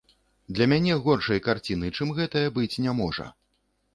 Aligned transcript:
Для 0.59 0.65
мяне 0.71 0.95
горшай 1.07 1.41
карціны, 1.47 1.91
чым 1.97 2.13
гэтая, 2.19 2.45
быць 2.57 2.79
не 2.87 2.95
можа. 3.03 3.29